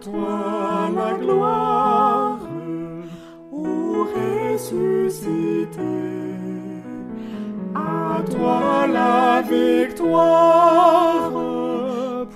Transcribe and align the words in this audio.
Toi 0.00 0.90
la 0.94 1.14
gloire, 1.14 2.38
ô 3.50 4.04
ressuscité. 4.04 5.82
À 7.74 8.22
toi 8.30 8.86
la 8.86 9.42
victoire 9.42 11.32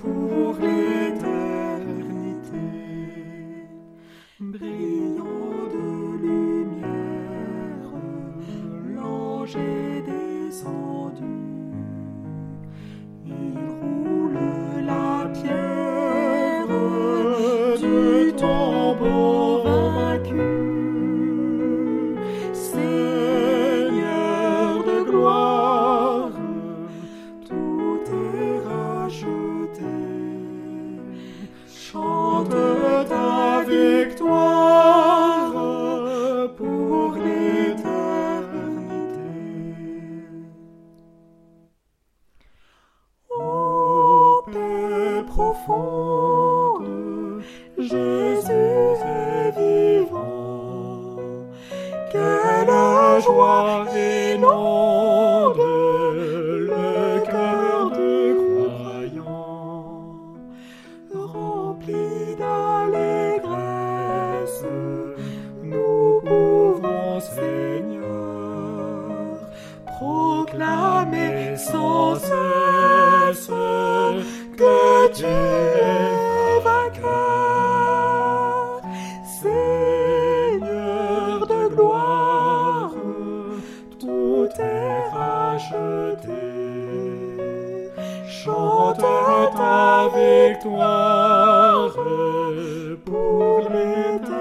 pour 0.01 0.55
l'éternité. 0.59 1.29
Brillant 4.41 5.67
de 5.73 5.87
lumière, 6.21 7.91
l'ange 8.93 9.55
est 9.55 10.01
descendu. 10.01 11.33
Profonde, 45.53 47.43
Jésus 47.77 48.51
est 48.51 49.51
vivant. 49.57 51.17
Quelle 52.11 53.21
joie 53.21 53.85
inonde 54.33 55.57
le 56.69 57.19
cœur 57.25 57.91
du 57.91 58.35
croyant. 58.41 59.95
Rempli 61.13 62.35
d'allégresse, 62.39 63.45
nous 65.63 66.21
pouvons, 66.21 67.19
Seigneur, 67.19 68.07
proclamer 69.85 71.55
sans 71.57 72.15
cesse 72.15 72.82
tu 75.15 75.25
es 75.25 76.59
vainqueur. 76.63 77.11
Seigneur 79.41 80.67
de 81.47 81.67
gloire, 81.75 82.93
tout 83.99 84.49
est 84.59 85.09
racheté. 85.09 86.43
Chante 88.27 89.05
ta 89.55 90.09
victoire 90.15 91.95
pour 93.05 93.69
l'éternité. 93.69 94.33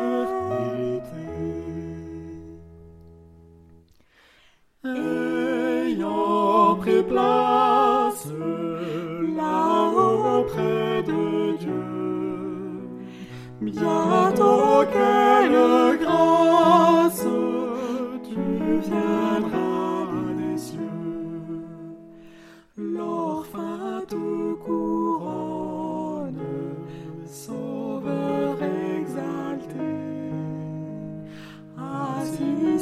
Ayant 4.84 6.77
pris 6.77 7.03
place 7.03 8.27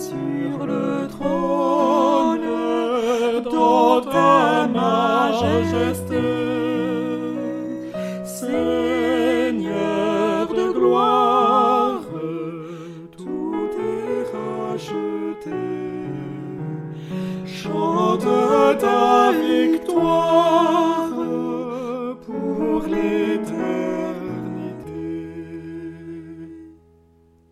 sur 0.01 0.67
le 0.67 1.07
trône 1.09 2.49
dans 3.45 4.01
ta 4.01 4.67
majesté. 4.67 6.23
Seigneur 8.41 9.69
de 10.49 10.67
gloire, 10.73 12.01
tout 13.17 13.71
est 13.95 14.25
racheté. 14.37 15.61
Chante 17.45 18.29
ta 18.79 19.33
victoire 19.33 20.40